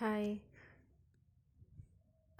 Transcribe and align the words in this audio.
Hai, 0.00 0.32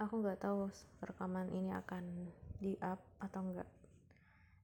aku 0.01 0.17
nggak 0.17 0.41
tahu 0.41 0.65
rekaman 0.97 1.45
ini 1.53 1.69
akan 1.69 2.25
di 2.57 2.73
up 2.81 2.97
atau 3.21 3.45
enggak. 3.45 3.69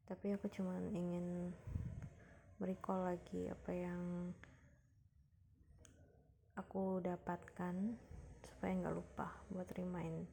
Tapi 0.09 0.33
aku 0.33 0.49
cuma 0.49 0.81
ingin 0.89 1.53
merecall 2.57 3.05
lagi 3.05 3.53
apa 3.53 3.69
yang 3.69 4.01
aku 6.57 6.97
dapatkan 7.05 7.93
supaya 8.41 8.73
nggak 8.73 8.97
lupa 8.97 9.29
buat 9.53 9.69
remind 9.77 10.25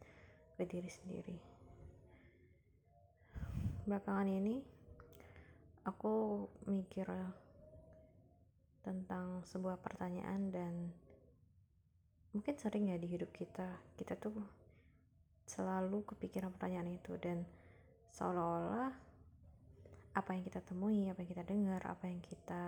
ke 0.57 0.65
diri 0.65 0.89
sendiri. 0.89 1.37
Belakangan 3.85 4.33
ini 4.33 4.65
aku 5.85 6.49
mikir 6.65 7.13
tentang 8.81 9.45
sebuah 9.53 9.77
pertanyaan 9.85 10.49
dan 10.49 11.04
mungkin 12.35 12.59
sering 12.59 12.91
ya 12.91 12.99
di 12.99 13.07
hidup 13.07 13.31
kita. 13.31 13.79
Kita 13.95 14.19
tuh 14.19 14.35
selalu 15.47 16.03
kepikiran 16.05 16.51
pertanyaan 16.53 16.91
itu 16.93 17.15
dan 17.23 17.47
seolah-olah 18.11 18.93
apa 20.15 20.31
yang 20.31 20.43
kita 20.47 20.63
temui, 20.63 21.11
apa 21.11 21.23
yang 21.23 21.31
kita 21.31 21.45
dengar, 21.47 21.83
apa 21.87 22.07
yang 22.07 22.23
kita 22.23 22.65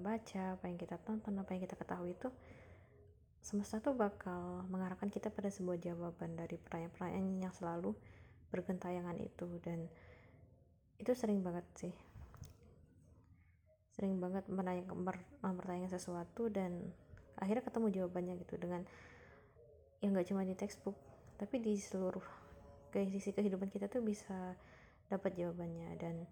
baca, 0.00 0.44
apa 0.56 0.64
yang 0.68 0.76
kita 0.76 0.96
tonton, 1.00 1.36
apa 1.40 1.50
yang 1.56 1.62
kita 1.64 1.76
ketahui 1.76 2.12
itu 2.12 2.28
semesta 3.40 3.80
tuh 3.80 3.96
bakal 3.96 4.68
mengarahkan 4.68 5.08
kita 5.08 5.32
pada 5.32 5.48
sebuah 5.48 5.80
jawaban 5.80 6.36
dari 6.36 6.60
pertanyaan-pertanyaan 6.60 7.40
yang 7.40 7.54
selalu 7.56 7.96
bergentayangan 8.52 9.16
itu 9.16 9.48
dan 9.64 9.88
itu 11.00 11.12
sering 11.16 11.40
banget 11.40 11.64
sih. 11.80 11.94
Sering 13.96 14.20
banget 14.20 14.44
mempertanyakan 14.52 15.88
sesuatu 15.88 16.52
dan 16.52 16.92
akhirnya 17.40 17.64
ketemu 17.64 17.86
jawabannya 17.90 18.34
gitu 18.44 18.54
dengan 18.60 18.84
yang 20.04 20.12
nggak 20.16 20.28
cuma 20.28 20.44
di 20.44 20.56
textbook 20.56 20.96
tapi 21.40 21.56
di 21.56 21.72
seluruh 21.80 22.24
ke 22.90 23.06
sisi 23.06 23.30
kehidupan 23.30 23.70
kita 23.72 23.86
tuh 23.86 24.04
bisa 24.04 24.58
dapat 25.08 25.32
jawabannya. 25.38 25.90
Dan 25.96 26.28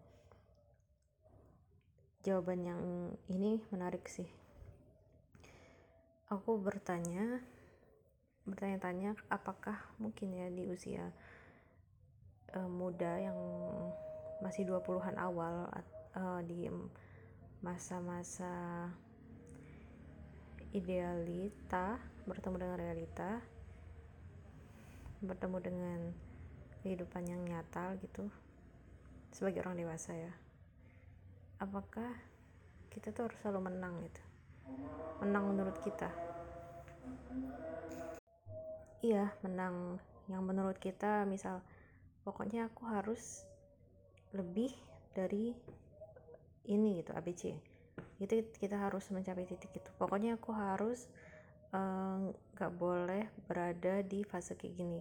jawaban 2.26 2.60
yang 2.60 2.82
ini 3.30 3.62
menarik 3.70 4.04
sih. 4.04 4.28
Aku 6.28 6.60
bertanya 6.60 7.40
bertanya-tanya 8.44 9.12
apakah 9.28 9.76
mungkin 10.00 10.32
ya 10.32 10.48
di 10.48 10.68
usia 10.72 11.12
uh, 12.56 12.68
muda 12.68 13.20
yang 13.20 13.36
masih 14.40 14.64
20-an 14.64 15.16
awal 15.20 15.68
uh, 16.16 16.40
di 16.44 16.68
masa-masa 17.60 18.88
idealita 20.76 21.96
bertemu 22.28 22.56
dengan 22.60 22.76
realita 22.76 23.30
bertemu 25.18 25.58
dengan 25.58 26.00
kehidupan 26.84 27.26
yang 27.26 27.42
nyata 27.42 27.96
gitu 27.98 28.30
sebagai 29.34 29.66
orang 29.66 29.80
dewasa 29.80 30.14
ya. 30.14 30.32
Apakah 31.58 32.14
kita 32.92 33.10
tuh 33.10 33.26
harus 33.26 33.38
selalu 33.42 33.72
menang 33.72 33.98
gitu? 34.06 34.22
Menang 35.24 35.50
menurut 35.50 35.76
kita? 35.82 36.12
Iya 39.02 39.34
menang. 39.42 39.98
Yang 40.28 40.42
menurut 40.44 40.78
kita 40.78 41.24
misal 41.24 41.64
pokoknya 42.22 42.68
aku 42.68 42.86
harus 42.86 43.42
lebih 44.36 44.70
dari 45.16 45.56
ini 46.68 47.00
gitu 47.00 47.16
ABC 47.16 47.67
itu 48.18 48.44
kita 48.58 48.76
harus 48.78 49.06
mencapai 49.10 49.46
titik 49.46 49.74
itu. 49.76 49.90
Pokoknya 49.98 50.38
aku 50.38 50.50
harus 50.54 51.10
Eh, 51.68 52.20
nggak 52.56 52.72
uh, 52.72 52.76
boleh 52.80 53.28
berada 53.44 54.00
di 54.00 54.24
fase 54.24 54.56
kayak 54.56 54.72
gini. 54.72 55.00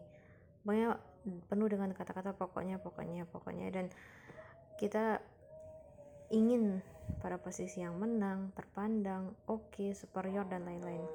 Pokoknya 0.59 0.99
penuh 1.47 1.67
dengan 1.71 1.95
kata-kata 1.95 2.35
pokoknya 2.35 2.83
pokoknya 2.83 3.23
pokoknya. 3.23 3.71
Dan 3.71 3.87
kita 4.75 5.23
ingin 6.27 6.83
pada 7.23 7.39
posisi 7.39 7.79
yang 7.79 7.95
menang 7.95 8.51
terpandang 8.51 9.31
oke 9.47 9.71
okay, 9.71 9.95
superior 9.95 10.43
dan 10.51 10.67
lain-lain. 10.67 11.07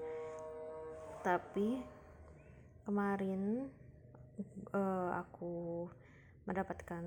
Tapi 1.20 1.84
kemarin 2.88 3.68
uh, 4.72 5.20
aku 5.20 5.84
mendapatkan 6.48 7.04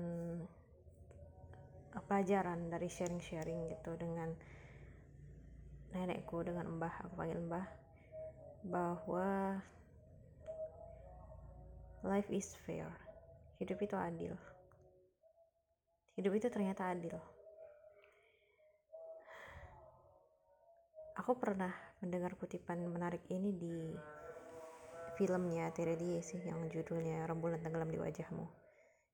pelajaran 2.06 2.70
dari 2.70 2.86
sharing-sharing 2.86 3.74
gitu 3.74 3.98
dengan 3.98 4.30
nenekku 5.96 6.44
dengan 6.44 6.68
mbah 6.76 6.92
aku 7.00 7.16
panggil 7.16 7.40
mbah 7.40 7.64
bahwa 8.68 9.56
life 12.04 12.28
is 12.28 12.52
fair. 12.68 12.86
Hidup 13.56 13.80
itu 13.80 13.96
adil. 13.96 14.36
Hidup 16.20 16.32
itu 16.36 16.52
ternyata 16.52 16.92
adil. 16.92 17.16
Aku 21.16 21.32
pernah 21.40 21.72
mendengar 22.04 22.36
kutipan 22.36 22.84
menarik 22.92 23.24
ini 23.32 23.56
di 23.56 23.96
filmnya 25.16 25.72
Terelie 25.72 26.20
sih 26.20 26.44
yang 26.44 26.68
judulnya 26.68 27.24
Rembulan 27.24 27.64
Tenggelam 27.64 27.88
di 27.88 27.96
Wajahmu. 27.96 28.44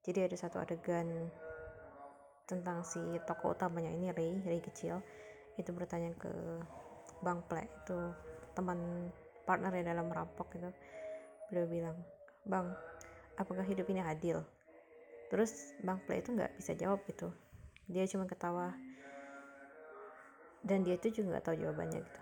Jadi 0.03 0.26
ada 0.26 0.34
satu 0.34 0.59
adegan 0.59 1.31
tentang 2.50 2.82
si 2.82 2.99
tokoh 3.22 3.54
utamanya 3.54 3.94
ini 3.94 4.10
Ray, 4.10 4.43
Ray 4.43 4.59
kecil 4.59 4.99
itu 5.60 5.70
bertanya 5.72 6.12
ke 6.16 6.32
Bang 7.20 7.44
Ple 7.46 7.68
itu 7.68 7.98
teman 8.52 9.10
partner 9.42 9.70
partnernya 9.72 9.94
dalam 9.94 10.06
merampok 10.08 10.46
gitu. 10.54 10.70
Beliau 11.50 11.66
bilang 11.68 11.98
bang 12.46 12.66
apakah 13.36 13.66
hidup 13.66 13.86
ini 13.90 14.02
adil? 14.02 14.42
Terus 15.32 15.74
bang 15.80 15.98
play 16.04 16.20
itu 16.20 16.34
nggak 16.34 16.60
bisa 16.60 16.72
jawab 16.76 17.02
gitu. 17.08 17.32
Dia 17.88 18.04
cuma 18.08 18.28
ketawa. 18.28 18.72
Dan 20.62 20.86
dia 20.86 20.94
itu 20.94 21.10
juga 21.10 21.36
nggak 21.36 21.44
tahu 21.50 21.56
jawabannya 21.58 22.00
gitu. 22.00 22.20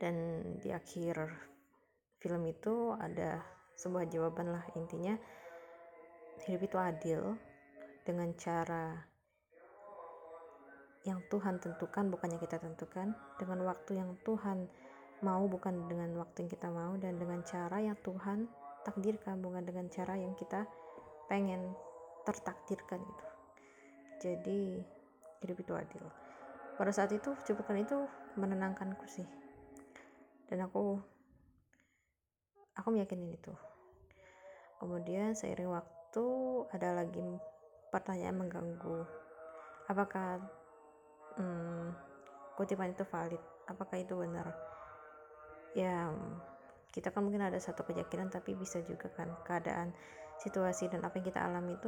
Dan 0.00 0.14
di 0.62 0.70
akhir 0.70 1.28
film 2.22 2.42
itu 2.46 2.94
ada 2.96 3.42
sebuah 3.74 4.06
jawaban 4.12 4.52
lah 4.52 4.64
intinya 4.76 5.16
hidup 6.44 6.62
itu 6.68 6.76
adil 6.76 7.20
dengan 8.04 8.32
cara 8.36 9.09
yang 11.08 11.24
Tuhan 11.32 11.60
tentukan 11.60 12.12
bukannya 12.12 12.36
kita 12.36 12.60
tentukan 12.60 13.16
dengan 13.40 13.58
waktu 13.64 13.96
yang 13.96 14.16
Tuhan 14.24 14.68
mau 15.24 15.44
bukan 15.48 15.88
dengan 15.88 16.16
waktu 16.16 16.44
yang 16.44 16.50
kita 16.52 16.68
mau 16.68 16.96
dan 17.00 17.16
dengan 17.16 17.40
cara 17.44 17.80
yang 17.80 17.96
Tuhan 18.04 18.48
takdirkan 18.84 19.40
bukan 19.40 19.64
dengan 19.64 19.88
cara 19.88 20.16
yang 20.16 20.32
kita 20.36 20.64
pengen 21.28 21.72
tertakdirkan 22.24 23.00
gitu 23.00 23.30
jadi 24.20 24.84
hidup 25.40 25.56
itu 25.64 25.72
adil. 25.72 26.04
Pada 26.76 26.92
saat 26.92 27.08
itu 27.16 27.32
cuplikan 27.48 27.80
itu 27.80 28.04
menenangkanku 28.36 29.08
sih. 29.08 29.24
Dan 30.44 30.68
aku 30.68 31.00
aku 32.76 32.88
meyakini 32.92 33.40
itu. 33.40 33.52
Kemudian 34.76 35.32
seiring 35.32 35.72
waktu 35.72 36.26
ada 36.76 37.00
lagi 37.00 37.40
pertanyaan 37.88 38.44
mengganggu. 38.44 39.08
Apakah 39.88 40.40
hmm, 41.38 41.94
kutipan 42.56 42.94
itu 42.94 43.04
valid. 43.06 43.42
Apakah 43.68 43.96
itu 44.00 44.14
benar? 44.18 44.50
Ya 45.76 46.10
kita 46.90 47.14
kan 47.14 47.22
mungkin 47.22 47.46
ada 47.46 47.58
satu 47.62 47.86
keyakinan 47.86 48.34
tapi 48.34 48.58
bisa 48.58 48.82
juga 48.82 49.06
kan 49.14 49.30
keadaan 49.46 49.94
situasi 50.42 50.90
dan 50.90 51.06
apa 51.06 51.22
yang 51.22 51.30
kita 51.30 51.38
alami 51.38 51.78
itu 51.78 51.86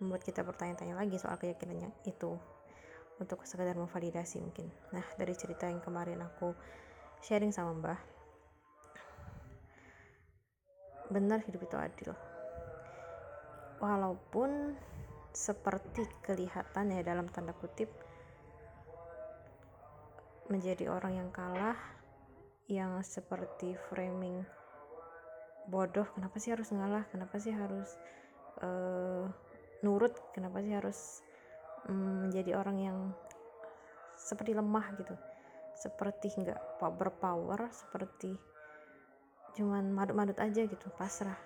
membuat 0.00 0.24
kita 0.24 0.40
bertanya-tanya 0.40 0.96
lagi 0.96 1.20
soal 1.20 1.36
keyakinannya 1.36 1.92
itu. 2.08 2.38
Untuk 3.14 3.46
sekedar 3.46 3.78
memvalidasi 3.78 4.42
mungkin. 4.42 4.72
Nah 4.90 5.04
dari 5.14 5.34
cerita 5.38 5.70
yang 5.70 5.78
kemarin 5.78 6.18
aku 6.24 6.50
sharing 7.22 7.54
sama 7.54 7.72
mbah 7.78 8.00
benar 11.12 11.38
hidup 11.44 11.62
itu 11.62 11.76
adil. 11.76 12.10
Walaupun 13.78 14.74
seperti 15.34 16.06
kelihatan 16.22 16.94
ya 16.94 17.02
dalam 17.02 17.26
tanda 17.28 17.52
kutip 17.54 17.90
menjadi 20.48 20.92
orang 20.92 21.24
yang 21.24 21.30
kalah 21.32 21.76
yang 22.68 23.00
seperti 23.04 23.76
framing 23.92 24.44
bodoh 25.68 26.04
kenapa 26.12 26.36
sih 26.40 26.52
harus 26.52 26.68
ngalah? 26.72 27.04
Kenapa 27.08 27.36
sih 27.40 27.52
harus 27.52 27.96
uh, 28.60 29.28
nurut? 29.80 30.12
Kenapa 30.36 30.60
sih 30.60 30.72
harus 30.72 31.24
um, 31.88 32.28
menjadi 32.28 32.56
orang 32.56 32.76
yang 32.80 32.98
seperti 34.16 34.52
lemah 34.52 34.92
gitu? 35.00 35.16
Seperti 35.74 36.36
nggak 36.36 36.80
berpower 36.80 37.68
seperti 37.72 38.36
cuman 39.54 39.94
madut-madut 39.94 40.36
aja 40.42 40.66
gitu 40.66 40.86
pasrah. 40.98 41.38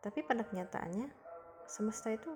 Tapi 0.00 0.24
pada 0.24 0.44
kenyataannya 0.44 1.08
semesta 1.68 2.12
itu 2.12 2.30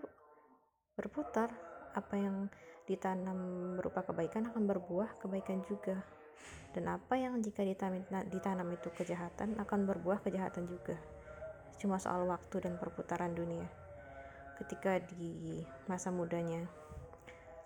berputar. 0.98 1.50
Apa 1.94 2.18
yang 2.18 2.50
ditanam 2.84 3.38
berupa 3.80 4.04
kebaikan 4.04 4.48
akan 4.52 4.64
berbuah 4.68 5.20
kebaikan 5.20 5.64
juga. 5.64 6.04
Dan 6.74 6.90
apa 6.90 7.14
yang 7.14 7.38
jika 7.38 7.62
ditanam, 7.62 8.02
ditanam 8.28 8.68
itu 8.74 8.90
kejahatan 8.90 9.56
akan 9.62 9.80
berbuah 9.86 10.20
kejahatan 10.26 10.66
juga. 10.66 10.98
Cuma 11.78 12.02
soal 12.02 12.26
waktu 12.26 12.66
dan 12.66 12.76
perputaran 12.76 13.32
dunia. 13.32 13.66
Ketika 14.58 15.02
di 15.02 15.62
masa 15.86 16.14
mudanya 16.14 16.62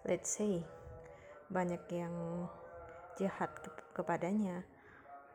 let's 0.09 0.41
say 0.41 0.65
banyak 1.53 1.81
yang 1.93 2.15
jahat 3.21 3.51
ke 3.61 3.69
kepadanya 3.93 4.63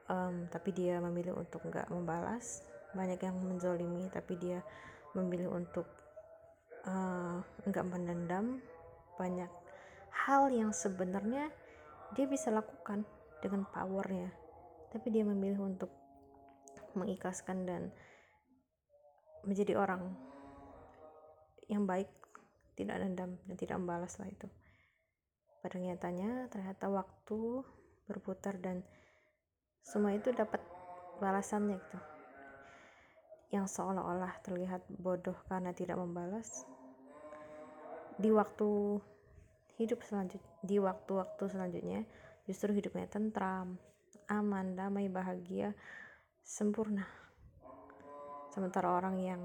um, 0.07 0.47
tapi 0.47 0.71
dia 0.71 0.97
memilih 0.97 1.35
untuk 1.35 1.62
nggak 1.68 1.94
membalas 1.94 2.63
banyak 2.97 3.21
yang 3.21 3.35
menzolimi 3.38 4.07
tapi 4.13 4.33
dia 4.39 4.65
memilih 5.18 5.53
untuk 5.53 5.85
uh, 6.89 7.38
nggak 7.69 7.85
mendendam 7.85 8.62
banyak 9.18 9.50
hal 10.13 10.54
yang 10.54 10.69
sebenarnya 10.69 11.50
dia 12.13 12.25
bisa 12.30 12.54
lakukan 12.54 13.04
dengan 13.42 13.65
powernya. 13.68 14.30
Tapi 14.94 15.10
dia 15.10 15.25
memilih 15.25 15.65
untuk 15.65 15.89
mengikhlaskan 16.94 17.65
dan 17.65 17.81
menjadi 19.44 19.75
orang 19.75 20.13
yang 21.68 21.89
baik 21.89 22.07
tidak 22.77 23.01
dendam 23.01 23.38
dan 23.50 23.56
tidak 23.57 23.77
membalas 23.81 24.13
lah 24.21 24.30
itu. 24.30 24.48
Pada 25.60 25.77
nyatanya 25.80 26.48
ternyata 26.54 26.92
waktu 26.92 27.66
berputar 28.06 28.59
dan 28.59 28.83
semua 29.83 30.16
itu 30.16 30.31
dapat 30.31 30.62
balasannya 31.19 31.80
gitu. 31.80 32.00
Yang 33.54 33.77
seolah-olah 33.77 34.33
terlihat 34.42 34.86
bodoh 34.89 35.38
karena 35.45 35.71
tidak 35.75 35.98
membalas. 36.01 36.66
Di 38.18 38.30
waktu 38.30 39.01
hidup 39.81 40.06
selanjutnya 40.06 40.54
di 40.62 40.78
waktu-waktu 40.78 41.44
selanjutnya 41.50 42.06
justru 42.46 42.75
hidupnya 42.75 43.08
tentram, 43.08 43.80
aman, 44.28 44.75
damai, 44.75 45.08
bahagia, 45.08 45.72
sempurna. 46.44 47.08
Sementara 48.52 48.94
orang 48.94 49.18
yang 49.18 49.42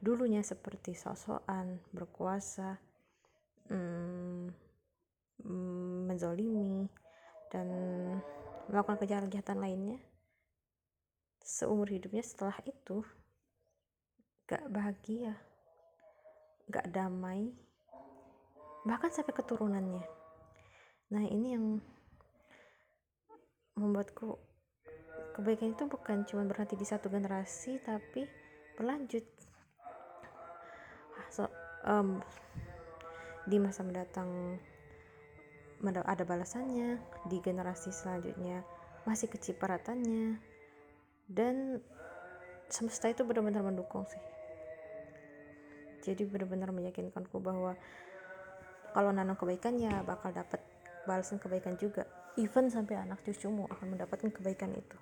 dulunya 0.00 0.40
seperti 0.40 0.96
sosokan, 0.96 1.78
berkuasa, 1.92 2.80
hmm, 3.68 4.48
menzolimi, 6.08 6.88
dan 7.52 7.68
melakukan 8.66 8.98
kejahatan-kejahatan 9.02 9.60
lainnya, 9.60 9.98
seumur 11.44 11.86
hidupnya 11.90 12.24
setelah 12.24 12.56
itu 12.64 13.04
gak 14.48 14.66
bahagia, 14.72 15.36
gak 16.70 16.88
damai, 16.90 17.54
bahkan 18.84 19.12
sampai 19.12 19.36
keturunannya. 19.36 20.04
Nah 21.10 21.24
ini 21.26 21.48
yang 21.56 21.64
membuatku 23.76 24.36
kebaikan 25.36 25.72
itu 25.72 25.84
bukan 25.88 26.24
cuma 26.28 26.44
berhenti 26.44 26.76
di 26.76 26.86
satu 26.86 27.08
generasi 27.08 27.80
tapi 27.80 28.28
berlanjut. 28.76 29.24
So, 31.30 31.46
um, 31.86 32.20
di 33.46 33.56
masa 33.56 33.86
mendatang 33.86 34.58
ada 35.80 36.24
balasannya 36.28 37.00
di 37.24 37.40
generasi 37.40 37.88
selanjutnya 37.88 38.60
masih 39.08 39.32
keciparatannya 39.32 40.36
dan 41.24 41.80
semesta 42.68 43.08
itu 43.08 43.24
benar-benar 43.24 43.64
mendukung 43.64 44.04
sih. 44.04 44.20
Jadi 46.04 46.28
benar-benar 46.28 46.72
meyakinkanku 46.72 47.40
bahwa 47.40 47.76
kalau 48.90 49.10
nanam 49.14 49.38
kebaikan 49.38 49.78
ya 49.78 50.02
bakal 50.02 50.34
dapat 50.34 50.60
balasan 51.08 51.38
kebaikan 51.40 51.74
juga. 51.80 52.06
Even 52.38 52.70
sampai 52.70 53.00
anak 53.00 53.26
cucumu 53.26 53.66
akan 53.66 53.96
mendapatkan 53.96 54.30
kebaikan 54.30 54.70
itu. 54.74 54.96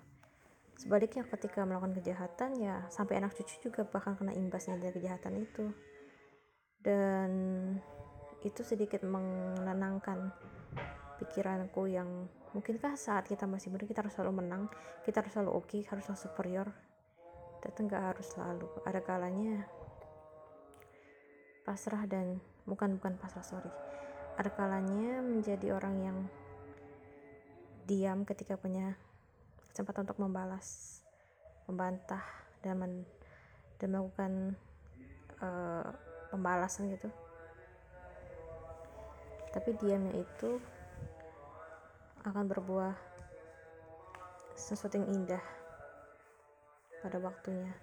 Sebaliknya 0.79 1.27
ketika 1.27 1.67
melakukan 1.67 1.91
kejahatan 1.99 2.55
ya 2.55 2.87
sampai 2.87 3.19
anak 3.19 3.35
cucu 3.35 3.69
juga 3.69 3.83
bakal 3.83 4.15
kena 4.15 4.31
imbasnya 4.31 4.79
dari 4.79 4.95
kejahatan 4.95 5.33
itu. 5.43 5.65
Dan 6.79 7.31
itu 8.47 8.63
sedikit 8.63 9.03
menenangkan 9.03 10.31
pikiranku 11.19 11.91
yang 11.91 12.31
mungkinkah 12.55 12.95
saat 12.95 13.27
kita 13.27 13.43
masih 13.43 13.69
muda 13.69 13.83
kita 13.83 13.99
harus 13.99 14.15
selalu 14.15 14.39
menang 14.39 14.71
kita 15.03 15.19
harus 15.19 15.35
selalu 15.35 15.51
oke 15.51 15.67
okay, 15.67 15.81
harus 15.91 16.07
selalu 16.07 16.23
superior. 16.23 16.67
Tapi 17.59 17.77
nggak 17.83 18.03
harus 18.15 18.27
selalu. 18.31 18.67
Ada 18.87 19.03
kalanya 19.03 19.67
pasrah 21.67 22.07
dan 22.07 22.39
bukan 22.69 23.01
bukan 23.01 23.17
pasrah 23.17 23.43
sorry 23.43 23.73
ada 24.39 24.55
kalanya 24.55 25.19
menjadi 25.19 25.75
orang 25.75 25.95
yang 25.99 26.17
diam 27.89 28.23
ketika 28.23 28.55
punya 28.55 28.95
kesempatan 29.73 30.07
untuk 30.07 30.21
membalas, 30.23 31.01
membantah 31.67 32.23
dan 32.63 32.79
men, 32.79 32.93
dan 33.83 33.87
melakukan 33.91 34.31
uh, 35.43 35.91
pembalasan 36.31 36.87
gitu. 36.93 37.11
Tapi 39.51 39.75
diamnya 39.81 40.23
itu 40.23 40.61
akan 42.23 42.47
berbuah 42.47 42.95
sesuatu 44.55 45.01
yang 45.01 45.09
indah 45.19 45.43
pada 47.03 47.19
waktunya. 47.19 47.75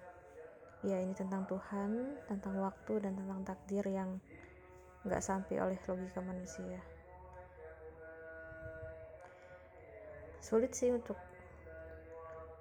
Ya 0.81 0.97
ini 1.03 1.13
tentang 1.13 1.45
Tuhan, 1.45 2.17
tentang 2.25 2.65
waktu 2.65 3.03
dan 3.03 3.13
tentang 3.13 3.45
takdir 3.45 3.85
yang 3.85 4.17
nggak 5.07 5.23
sampai 5.23 5.63
oleh 5.63 5.79
logika 5.87 6.19
manusia. 6.19 6.83
Sulit 10.43 10.75
sih 10.75 10.91
untuk 10.91 11.15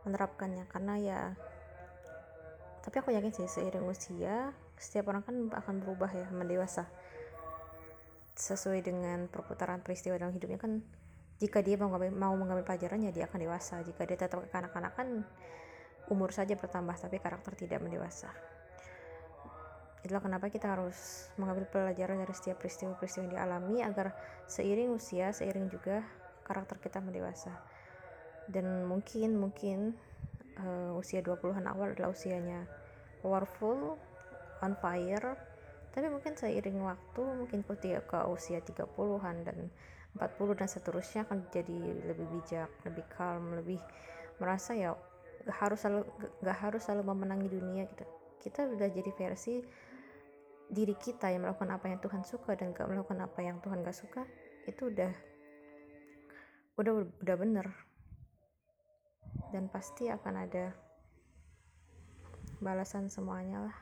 menerapkannya 0.07 0.65
karena 0.71 0.95
ya 1.03 1.21
tapi 2.87 3.03
aku 3.03 3.11
yakin 3.11 3.35
sih 3.35 3.51
seiring 3.51 3.83
usia 3.91 4.55
setiap 4.79 5.11
orang 5.11 5.27
kan 5.27 5.37
akan 5.51 5.83
berubah 5.83 6.11
ya 6.15 6.27
mendewasa. 6.31 6.87
Sesuai 8.39 8.85
dengan 8.87 9.27
perputaran 9.27 9.83
peristiwa 9.83 10.15
dalam 10.15 10.31
hidupnya 10.31 10.63
kan 10.63 10.85
jika 11.37 11.61
dia 11.61 11.77
mau 11.77 11.91
mengambil, 11.91 12.11
mau 12.15 12.35
mengambil 12.39 12.65
pelajaran 12.65 13.03
ya 13.05 13.11
dia 13.11 13.25
akan 13.27 13.43
dewasa. 13.43 13.83
Jika 13.83 14.07
dia 14.07 14.17
tetap 14.17 14.41
kekanak-kanakan 14.47 15.27
umur 16.07 16.31
saja 16.31 16.55
bertambah 16.55 16.95
tapi 16.95 17.19
karakter 17.19 17.59
tidak 17.59 17.83
mendewasa 17.83 18.31
Itulah 20.05 20.23
kenapa 20.23 20.53
kita 20.53 20.77
harus 20.77 21.29
mengambil 21.41 21.69
pelajaran 21.71 22.21
dari 22.21 22.35
setiap 22.35 22.61
peristiwa-peristiwa 22.63 23.23
yang 23.27 23.33
dialami 23.33 23.77
agar 23.83 24.13
seiring 24.47 24.93
usia, 24.95 25.33
seiring 25.33 25.71
juga 25.73 26.05
karakter 26.47 26.79
kita 26.79 26.99
mendewasa. 27.03 27.53
Dan 28.47 28.87
mungkin 28.87 29.35
mungkin 29.41 29.99
uh, 30.63 30.95
usia 30.95 31.21
20-an 31.21 31.67
awal 31.67 31.93
adalah 31.97 32.15
usianya 32.15 32.65
powerful, 33.21 33.99
on 34.63 34.73
fire. 34.79 35.35
Tapi 35.91 36.07
mungkin 36.13 36.37
seiring 36.37 36.79
waktu, 36.85 37.23
mungkin 37.25 37.65
ke 37.65 38.19
usia 38.29 38.61
30-an 38.61 39.37
dan 39.49 39.59
40 40.17 40.61
dan 40.61 40.69
seterusnya 40.69 41.29
akan 41.29 41.49
jadi 41.53 41.77
lebih 42.09 42.27
bijak, 42.33 42.69
lebih 42.89 43.05
calm, 43.13 43.57
lebih 43.57 43.81
merasa 44.41 44.73
ya 44.73 44.97
gak 45.45 45.57
harus 45.57 45.79
selalu 45.85 46.05
gak 46.45 46.59
harus 46.59 46.83
selalu 46.85 47.03
memenangi 47.13 47.49
dunia 47.49 47.85
gitu. 47.89 48.05
Kita 48.41 48.65
udah 48.69 48.89
jadi 48.93 49.11
versi 49.17 49.61
diri 50.67 50.95
kita 50.99 51.31
yang 51.31 51.47
melakukan 51.47 51.71
apa 51.71 51.87
yang 51.89 52.01
Tuhan 52.03 52.23
suka 52.27 52.59
dan 52.59 52.75
gak 52.75 52.91
melakukan 52.91 53.23
apa 53.23 53.41
yang 53.43 53.63
Tuhan 53.63 53.87
gak 53.87 53.97
suka 53.97 54.23
itu 54.67 54.91
udah 54.91 55.13
udah 56.77 56.93
udah 57.23 57.37
bener. 57.39 57.67
Dan 59.55 59.71
pasti 59.71 60.11
akan 60.11 60.35
ada 60.43 60.75
balasan 62.59 63.07
semuanya 63.07 63.71
lah. 63.71 63.79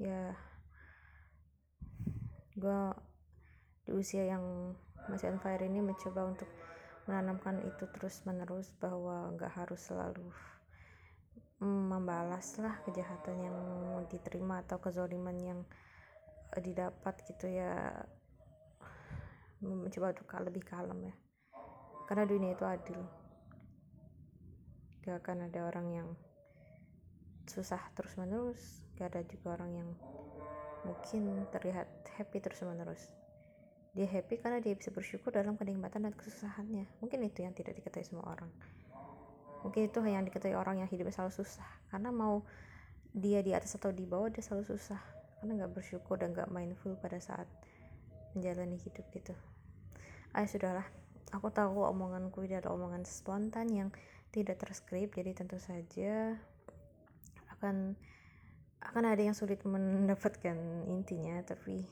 Ya 0.00 0.32
gue 2.60 2.80
di 3.88 3.92
usia 3.96 4.28
yang 4.28 4.74
masih 5.08 5.32
on 5.32 5.40
fire 5.40 5.64
ini 5.64 5.80
mencoba 5.80 6.28
untuk 6.28 6.48
menanamkan 7.08 7.64
itu 7.64 7.88
terus 7.96 8.22
menerus 8.28 8.68
bahwa 8.78 9.32
gak 9.34 9.50
harus 9.56 9.80
selalu 9.80 10.28
membalaslah 11.60 12.80
kejahatan 12.88 13.36
yang 13.44 13.56
diterima 14.08 14.64
atau 14.64 14.80
kezoliman 14.80 15.36
yang 15.36 15.60
eh, 16.56 16.62
didapat 16.64 17.20
gitu 17.28 17.46
ya. 17.52 17.92
Mencoba 19.60 20.16
untuk 20.16 20.24
lebih 20.40 20.64
kalem 20.64 21.12
ya. 21.12 21.14
Karena 22.08 22.24
dunia 22.24 22.56
itu 22.56 22.64
adil. 22.64 23.00
Gak 25.04 25.20
akan 25.20 25.52
ada 25.52 25.68
orang 25.68 25.86
yang 25.92 26.08
susah 27.44 27.80
terus 27.98 28.14
menerus 28.14 28.62
gak 28.94 29.10
ada 29.10 29.26
juga 29.26 29.58
orang 29.58 29.70
yang 29.74 29.88
mungkin 30.86 31.50
terlihat 31.50 31.88
happy 32.14 32.38
terus 32.38 32.62
menerus 32.62 33.10
dia 33.90 34.06
happy 34.06 34.38
karena 34.38 34.62
dia 34.62 34.78
bisa 34.78 34.94
bersyukur 34.94 35.34
dalam 35.34 35.58
kenikmatan 35.58 36.06
dan 36.06 36.14
kesusahannya. 36.14 36.86
Mungkin 37.02 37.26
itu 37.26 37.42
yang 37.42 37.50
tidak 37.58 37.74
diketahui 37.74 38.06
semua 38.06 38.22
orang 38.38 38.46
mungkin 39.62 39.88
itu 39.88 39.98
yang 40.04 40.24
diketahui 40.24 40.56
orang 40.56 40.80
yang 40.84 40.88
hidupnya 40.88 41.14
selalu 41.14 41.32
susah. 41.44 41.68
Karena 41.92 42.10
mau 42.12 42.44
dia 43.10 43.42
di 43.42 43.52
atas 43.52 43.74
atau 43.76 43.90
di 43.90 44.06
bawah 44.06 44.30
dia 44.32 44.40
selalu 44.44 44.68
susah. 44.76 45.00
Karena 45.40 45.64
nggak 45.64 45.72
bersyukur 45.76 46.20
dan 46.20 46.36
nggak 46.36 46.52
mindful 46.52 46.96
pada 47.00 47.20
saat 47.20 47.46
menjalani 48.36 48.78
hidup 48.78 49.04
gitu. 49.10 49.34
Ah 50.30 50.46
sudahlah 50.46 50.86
aku 51.30 51.48
tahu 51.50 51.86
omonganku 51.86 52.42
ini 52.42 52.58
adalah 52.58 52.74
omongan 52.74 53.06
spontan 53.06 53.70
yang 53.70 53.88
tidak 54.34 54.58
terskrip 54.62 55.14
jadi 55.14 55.34
tentu 55.34 55.58
saja 55.58 56.34
akan 57.58 57.94
akan 58.82 59.04
ada 59.06 59.22
yang 59.22 59.36
sulit 59.36 59.62
mendapatkan 59.62 60.56
intinya 60.90 61.42
tapi 61.46 61.86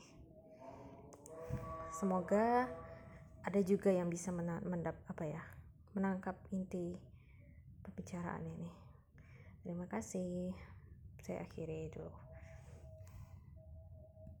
semoga 1.95 2.67
ada 3.43 3.59
juga 3.63 3.91
yang 3.91 4.11
bisa 4.11 4.31
mendap 4.35 4.95
apa 5.07 5.23
ya 5.23 5.43
menangkap 5.95 6.35
inti 6.51 6.95
pembicaraan 7.89 8.45
ini 8.45 8.71
terima 9.65 9.85
kasih. 9.85 10.55
Saya 11.19 11.43
akhiri 11.45 11.91
dulu 11.91 12.28